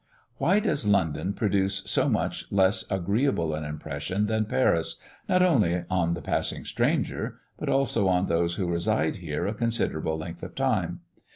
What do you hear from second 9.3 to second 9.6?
a